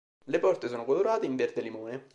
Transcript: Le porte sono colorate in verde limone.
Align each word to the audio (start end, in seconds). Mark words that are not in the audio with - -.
Le 0.23 0.39
porte 0.39 0.67
sono 0.67 0.83
colorate 0.83 1.27
in 1.27 1.35
verde 1.35 1.61
limone. 1.61 2.09